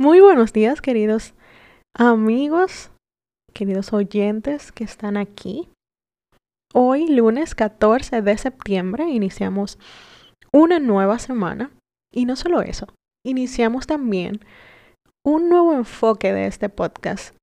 Muy 0.00 0.20
buenos 0.20 0.54
días, 0.54 0.80
queridos 0.80 1.34
amigos, 1.94 2.90
queridos 3.52 3.92
oyentes 3.92 4.72
que 4.72 4.84
están 4.84 5.18
aquí. 5.18 5.68
Hoy, 6.72 7.06
lunes 7.08 7.54
14 7.54 8.22
de 8.22 8.38
septiembre, 8.38 9.10
iniciamos 9.10 9.78
una 10.50 10.78
nueva 10.78 11.18
semana. 11.18 11.70
Y 12.12 12.24
no 12.24 12.36
solo 12.36 12.62
eso, 12.62 12.86
iniciamos 13.24 13.86
también 13.86 14.40
un 15.24 15.50
nuevo 15.50 15.74
enfoque 15.74 16.32
de 16.32 16.46
este 16.46 16.70
podcast, 16.70 17.36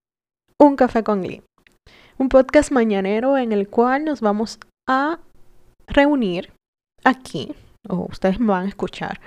Un 0.59 0.75
Café 0.75 1.04
con 1.04 1.21
Glee. 1.21 1.43
Un 2.18 2.29
podcast 2.29 2.71
mañanero 2.71 3.38
en 3.38 3.52
el 3.52 3.70
cual 3.70 4.05
nos 4.05 4.21
vamos 4.21 4.59
a 4.88 5.20
reunir 5.88 6.52
aquí, 7.04 7.54
o 7.88 8.07
ustedes 8.09 8.39
me 8.39 8.47
van 8.47 8.66
a 8.66 8.70
escuchar, 8.70 9.21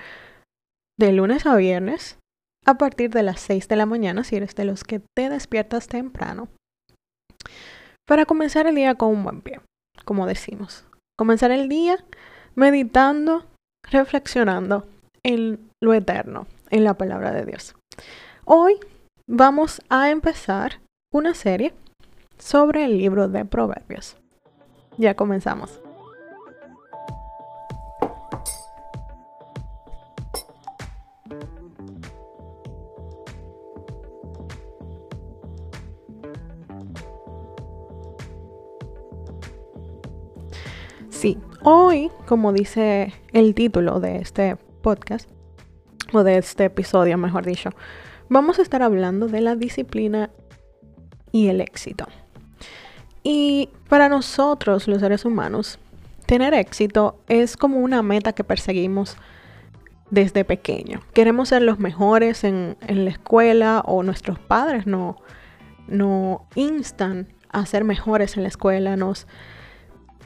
de 0.99 1.13
lunes 1.13 1.45
a 1.45 1.55
viernes 1.55 2.19
a 2.65 2.75
partir 2.75 3.09
de 3.09 3.23
las 3.23 3.39
6 3.41 3.67
de 3.67 3.75
la 3.75 3.85
mañana 3.85 4.23
si 4.23 4.35
eres 4.35 4.55
de 4.55 4.65
los 4.65 4.83
que 4.83 5.01
te 5.15 5.29
despiertas 5.29 5.87
temprano. 5.87 6.47
Para 8.07 8.25
comenzar 8.25 8.67
el 8.67 8.75
día 8.75 8.95
con 8.95 9.09
un 9.09 9.23
buen 9.23 9.41
pie, 9.41 9.61
como 10.05 10.25
decimos. 10.25 10.85
Comenzar 11.17 11.51
el 11.51 11.69
día 11.69 12.03
meditando, 12.55 13.45
reflexionando 13.89 14.87
en 15.23 15.69
lo 15.81 15.93
eterno, 15.93 16.47
en 16.69 16.83
la 16.83 16.95
palabra 16.95 17.31
de 17.31 17.45
Dios. 17.45 17.75
Hoy 18.45 18.75
vamos 19.27 19.81
a 19.89 20.09
empezar 20.09 20.81
una 21.13 21.33
serie 21.33 21.73
sobre 22.37 22.85
el 22.85 22.97
libro 22.97 23.27
de 23.27 23.45
Proverbios. 23.45 24.17
Ya 24.97 25.15
comenzamos. 25.15 25.82
Sí, 41.23 41.37
hoy, 41.61 42.11
como 42.25 42.51
dice 42.51 43.13
el 43.31 43.55
título 43.55 44.01
de 44.01 44.17
este 44.17 44.57
podcast, 44.81 45.29
o 46.11 46.21
de 46.21 46.37
este 46.37 46.65
episodio, 46.65 47.17
mejor 47.17 47.45
dicho, 47.45 47.69
vamos 48.27 48.59
a 48.59 48.61
estar 48.61 48.83
hablando 48.83 49.29
de 49.29 49.39
la 49.39 49.55
disciplina 49.55 50.31
y 51.31 51.47
el 51.47 51.61
éxito. 51.61 52.07
Y 53.23 53.69
para 53.87 54.09
nosotros, 54.09 54.89
los 54.89 54.99
seres 54.99 55.23
humanos, 55.23 55.79
tener 56.25 56.53
éxito 56.53 57.17
es 57.29 57.55
como 57.55 57.77
una 57.77 58.03
meta 58.03 58.33
que 58.33 58.43
perseguimos 58.43 59.15
desde 60.09 60.43
pequeño. 60.43 60.99
Queremos 61.13 61.47
ser 61.47 61.61
los 61.61 61.79
mejores 61.79 62.43
en, 62.43 62.75
la 62.85 63.09
escuela 63.09 63.81
o 63.85 64.03
nuestros 64.03 64.39
padres 64.39 64.87
no 64.87 66.49
instan 66.55 67.29
a 67.47 67.65
ser 67.65 67.85
mejores 67.85 68.35
en 68.35 68.43
la 68.43 68.49
escuela, 68.49 68.97
nos 68.97 69.25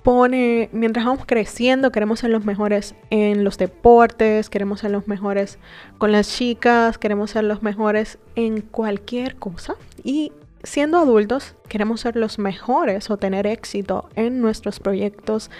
pone, 0.07 0.69
mientras 0.71 1.05
vamos 1.05 1.25
creciendo, 1.25 1.91
queremos 1.91 2.21
ser 2.21 2.29
los 2.29 2.45
mejores 2.45 2.95
en 3.09 3.43
los 3.43 3.57
deportes, 3.57 4.49
queremos 4.49 4.79
ser 4.79 4.91
los 4.91 5.05
mejores 5.09 5.59
con 5.97 6.13
las 6.13 6.29
chicas, 6.29 6.97
queremos 6.97 7.31
ser 7.31 7.43
los 7.43 7.61
mejores 7.61 8.17
en 8.37 8.61
cualquier 8.61 9.35
cosa. 9.35 9.75
Y 10.05 10.31
siendo 10.63 10.97
adultos, 10.97 11.57
queremos 11.67 11.99
ser 11.99 12.15
los 12.15 12.39
mejores 12.39 13.09
o 13.09 13.17
tener 13.17 13.47
éxito 13.47 14.07
en 14.15 14.39
nuestros 14.39 14.79
proyectos, 14.79 15.51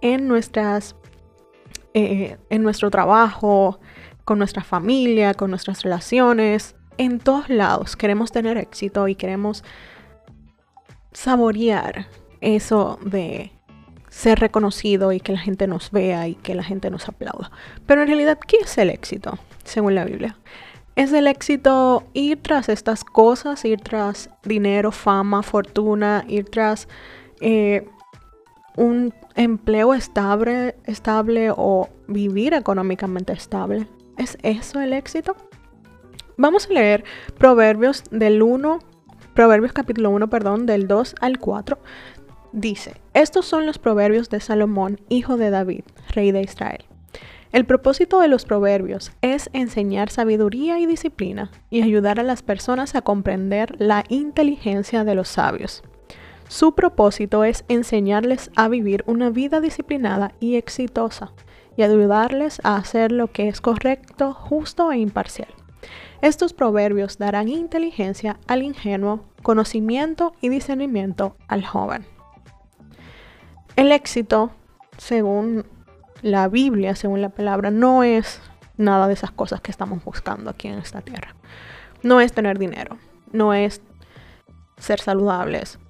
en 0.00 0.26
nuestras, 0.26 0.96
eh, 1.92 2.38
en 2.48 2.62
nuestro 2.62 2.90
trabajo, 2.90 3.78
con 4.24 4.38
nuestra 4.38 4.64
familia, 4.64 5.34
con 5.34 5.50
nuestras 5.50 5.82
relaciones, 5.82 6.76
en 6.96 7.18
todos 7.18 7.50
lados. 7.50 7.94
Queremos 7.96 8.32
tener 8.32 8.56
éxito 8.56 9.06
y 9.06 9.16
queremos 9.16 9.62
saborear 11.12 12.06
eso 12.40 12.98
de 13.04 13.52
ser 14.12 14.40
reconocido 14.40 15.10
y 15.12 15.20
que 15.20 15.32
la 15.32 15.38
gente 15.38 15.66
nos 15.66 15.90
vea 15.90 16.28
y 16.28 16.34
que 16.34 16.54
la 16.54 16.62
gente 16.62 16.90
nos 16.90 17.08
aplauda. 17.08 17.50
Pero 17.86 18.02
en 18.02 18.08
realidad, 18.08 18.38
¿qué 18.46 18.58
es 18.58 18.76
el 18.76 18.90
éxito, 18.90 19.38
según 19.64 19.94
la 19.94 20.04
Biblia? 20.04 20.36
Es 20.96 21.14
el 21.14 21.26
éxito 21.26 22.04
ir 22.12 22.42
tras 22.42 22.68
estas 22.68 23.04
cosas, 23.04 23.64
ir 23.64 23.80
tras 23.80 24.28
dinero, 24.44 24.92
fama, 24.92 25.42
fortuna, 25.42 26.26
ir 26.28 26.44
tras 26.50 26.88
eh, 27.40 27.88
un 28.76 29.14
empleo 29.34 29.94
estable, 29.94 30.76
estable 30.84 31.50
o 31.50 31.88
vivir 32.06 32.52
económicamente 32.52 33.32
estable. 33.32 33.88
¿Es 34.18 34.36
eso 34.42 34.78
el 34.82 34.92
éxito? 34.92 35.34
Vamos 36.36 36.68
a 36.68 36.74
leer 36.74 37.02
Proverbios 37.38 38.04
del 38.10 38.42
1, 38.42 38.78
Proverbios 39.32 39.72
capítulo 39.72 40.10
1, 40.10 40.28
perdón, 40.28 40.66
del 40.66 40.86
2 40.86 41.14
al 41.22 41.38
4, 41.38 41.78
Dice, 42.52 42.94
estos 43.14 43.46
son 43.46 43.64
los 43.64 43.78
proverbios 43.78 44.28
de 44.28 44.40
Salomón, 44.40 45.00
hijo 45.08 45.38
de 45.38 45.48
David, 45.48 45.84
rey 46.10 46.32
de 46.32 46.42
Israel. 46.42 46.84
El 47.50 47.64
propósito 47.64 48.20
de 48.20 48.28
los 48.28 48.44
proverbios 48.44 49.12
es 49.22 49.48
enseñar 49.52 50.10
sabiduría 50.10 50.78
y 50.78 50.86
disciplina 50.86 51.50
y 51.70 51.82
ayudar 51.82 52.20
a 52.20 52.22
las 52.22 52.42
personas 52.42 52.94
a 52.94 53.02
comprender 53.02 53.74
la 53.78 54.04
inteligencia 54.08 55.04
de 55.04 55.14
los 55.14 55.28
sabios. 55.28 55.82
Su 56.48 56.74
propósito 56.74 57.44
es 57.44 57.64
enseñarles 57.68 58.50
a 58.54 58.68
vivir 58.68 59.02
una 59.06 59.30
vida 59.30 59.62
disciplinada 59.62 60.32
y 60.38 60.56
exitosa 60.56 61.32
y 61.76 61.82
ayudarles 61.82 62.60
a 62.64 62.76
hacer 62.76 63.12
lo 63.12 63.32
que 63.32 63.48
es 63.48 63.62
correcto, 63.62 64.34
justo 64.34 64.92
e 64.92 64.98
imparcial. 64.98 65.48
Estos 66.20 66.52
proverbios 66.52 67.16
darán 67.16 67.48
inteligencia 67.48 68.38
al 68.46 68.62
ingenuo, 68.62 69.24
conocimiento 69.42 70.34
y 70.42 70.50
discernimiento 70.50 71.36
al 71.48 71.64
joven. 71.64 72.04
El 73.82 73.90
éxito, 73.90 74.52
según 74.96 75.66
la 76.22 76.46
Biblia, 76.46 76.94
según 76.94 77.20
la 77.20 77.30
palabra, 77.30 77.72
no 77.72 78.04
es 78.04 78.40
nada 78.76 79.08
de 79.08 79.14
esas 79.14 79.32
cosas 79.32 79.60
que 79.60 79.72
estamos 79.72 80.04
buscando 80.04 80.50
aquí 80.50 80.68
en 80.68 80.78
esta 80.78 81.00
tierra. 81.00 81.34
No 82.04 82.20
es 82.20 82.32
tener 82.32 82.60
dinero, 82.60 82.98
no 83.32 83.52
es 83.54 83.82
ser 84.78 85.00
saludables. 85.00 85.80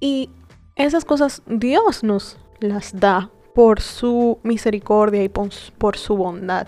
Y 0.00 0.28
esas 0.76 1.06
cosas 1.06 1.40
Dios 1.46 2.04
nos 2.04 2.36
las 2.60 3.00
da 3.00 3.30
por 3.54 3.80
su 3.80 4.38
misericordia 4.42 5.24
y 5.24 5.30
por, 5.30 5.96
su 5.96 6.14
bondad, 6.14 6.66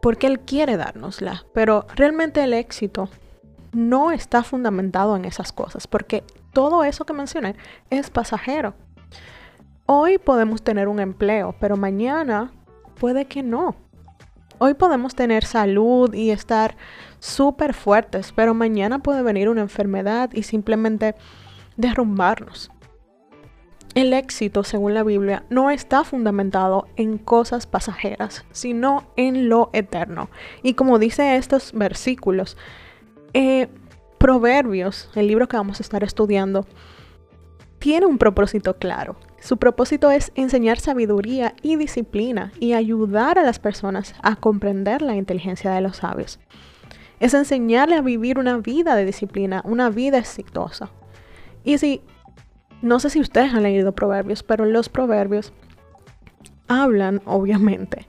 porque 0.00 0.28
Él 0.28 0.40
quiere 0.40 0.78
dárnosla. 0.78 1.44
Pero 1.52 1.86
realmente 1.94 2.42
el 2.42 2.54
éxito 2.54 3.10
no 3.72 4.12
está 4.12 4.44
fundamentado 4.44 5.14
en 5.14 5.26
esas 5.26 5.52
cosas, 5.52 5.86
porque 5.86 6.24
todo 6.54 6.84
eso 6.84 7.04
que 7.04 7.12
mencioné 7.12 7.54
es 7.90 8.08
pasajero. 8.08 8.72
Hoy 9.86 10.16
podemos 10.16 10.62
tener 10.62 10.88
un 10.88 10.98
empleo, 10.98 11.54
pero 11.60 11.76
mañana 11.76 12.50
puede 12.98 13.26
que 13.26 13.42
no. 13.42 13.76
Hoy 14.56 14.72
podemos 14.72 15.14
tener 15.14 15.44
salud 15.44 16.14
y 16.14 16.30
estar 16.30 16.74
súper 17.18 17.74
fuertes, 17.74 18.32
pero 18.32 18.54
mañana 18.54 19.00
puede 19.00 19.20
venir 19.20 19.50
una 19.50 19.60
enfermedad 19.60 20.30
y 20.32 20.44
simplemente 20.44 21.14
derrumbarnos. 21.76 22.70
El 23.94 24.14
éxito, 24.14 24.64
según 24.64 24.94
la 24.94 25.02
Biblia, 25.02 25.44
no 25.50 25.70
está 25.70 26.02
fundamentado 26.02 26.88
en 26.96 27.18
cosas 27.18 27.66
pasajeras, 27.66 28.46
sino 28.52 29.04
en 29.16 29.50
lo 29.50 29.68
eterno. 29.74 30.30
Y 30.62 30.74
como 30.74 30.98
dice 30.98 31.36
estos 31.36 31.74
versículos, 31.74 32.56
eh, 33.34 33.68
Proverbios, 34.16 35.10
el 35.14 35.26
libro 35.26 35.46
que 35.46 35.58
vamos 35.58 35.80
a 35.80 35.82
estar 35.82 36.02
estudiando, 36.02 36.66
tiene 37.78 38.06
un 38.06 38.16
propósito 38.16 38.78
claro 38.78 39.16
su 39.44 39.58
propósito 39.58 40.10
es 40.10 40.32
enseñar 40.36 40.80
sabiduría 40.80 41.54
y 41.60 41.76
disciplina 41.76 42.50
y 42.60 42.72
ayudar 42.72 43.38
a 43.38 43.42
las 43.42 43.58
personas 43.58 44.14
a 44.22 44.36
comprender 44.36 45.02
la 45.02 45.16
inteligencia 45.16 45.70
de 45.72 45.82
los 45.82 45.98
sabios. 45.98 46.40
Es 47.20 47.34
enseñarle 47.34 47.96
a 47.96 48.00
vivir 48.00 48.38
una 48.38 48.56
vida 48.56 48.96
de 48.96 49.04
disciplina, 49.04 49.60
una 49.66 49.90
vida 49.90 50.16
exitosa. 50.16 50.88
Y 51.62 51.76
si, 51.76 52.00
no 52.80 52.98
sé 53.00 53.10
si 53.10 53.20
ustedes 53.20 53.52
han 53.52 53.64
leído 53.64 53.92
proverbios, 53.92 54.42
pero 54.42 54.64
los 54.64 54.88
proverbios 54.88 55.52
hablan, 56.66 57.20
obviamente, 57.26 58.06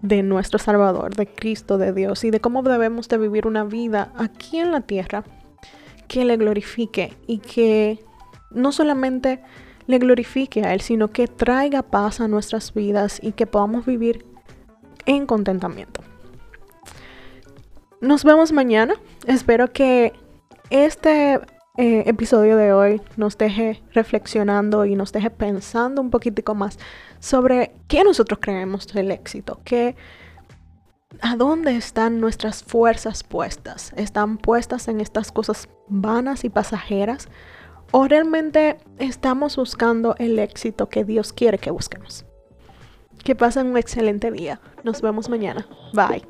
de 0.00 0.22
nuestro 0.22 0.60
Salvador, 0.60 1.16
de 1.16 1.26
Cristo, 1.26 1.76
de 1.76 1.92
Dios 1.92 2.22
y 2.22 2.30
de 2.30 2.38
cómo 2.38 2.62
debemos 2.62 3.08
de 3.08 3.18
vivir 3.18 3.48
una 3.48 3.64
vida 3.64 4.12
aquí 4.16 4.58
en 4.58 4.70
la 4.70 4.82
tierra 4.82 5.24
que 6.06 6.24
le 6.24 6.36
glorifique 6.36 7.14
y 7.26 7.38
que 7.38 7.98
no 8.52 8.70
solamente 8.70 9.42
le 9.86 9.98
glorifique 9.98 10.64
a 10.64 10.74
Él, 10.74 10.80
sino 10.80 11.08
que 11.08 11.26
traiga 11.26 11.82
paz 11.82 12.20
a 12.20 12.28
nuestras 12.28 12.74
vidas 12.74 13.18
y 13.22 13.32
que 13.32 13.46
podamos 13.46 13.86
vivir 13.86 14.24
en 15.06 15.26
contentamiento. 15.26 16.02
Nos 18.00 18.24
vemos 18.24 18.52
mañana. 18.52 18.94
Espero 19.26 19.72
que 19.72 20.12
este 20.70 21.34
eh, 21.76 22.02
episodio 22.06 22.56
de 22.56 22.72
hoy 22.72 23.00
nos 23.16 23.38
deje 23.38 23.82
reflexionando 23.92 24.84
y 24.84 24.96
nos 24.96 25.12
deje 25.12 25.30
pensando 25.30 26.02
un 26.02 26.10
poquitico 26.10 26.54
más 26.54 26.78
sobre 27.20 27.72
qué 27.88 28.04
nosotros 28.04 28.40
creemos 28.42 28.86
del 28.88 29.10
éxito, 29.10 29.60
qué, 29.64 29.94
¿A 31.20 31.36
dónde 31.36 31.76
están 31.76 32.20
nuestras 32.20 32.64
fuerzas 32.64 33.22
puestas? 33.22 33.92
¿Están 33.96 34.38
puestas 34.38 34.88
en 34.88 35.00
estas 35.00 35.30
cosas 35.30 35.68
vanas 35.88 36.44
y 36.44 36.48
pasajeras? 36.48 37.28
¿O 37.94 38.08
realmente 38.08 38.78
estamos 38.98 39.56
buscando 39.56 40.16
el 40.18 40.38
éxito 40.38 40.88
que 40.88 41.04
Dios 41.04 41.34
quiere 41.34 41.58
que 41.58 41.70
busquemos? 41.70 42.24
Que 43.22 43.36
pasen 43.36 43.66
un 43.66 43.76
excelente 43.76 44.30
día. 44.30 44.60
Nos 44.82 45.02
vemos 45.02 45.28
mañana. 45.28 45.66
Bye. 45.92 46.26